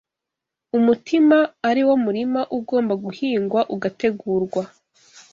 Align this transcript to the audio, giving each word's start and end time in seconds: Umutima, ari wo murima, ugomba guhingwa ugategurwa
Umutima, 0.77 1.37
ari 1.69 1.81
wo 1.87 1.95
murima, 2.03 2.41
ugomba 2.57 2.93
guhingwa 3.05 3.59
ugategurwa 3.75 4.61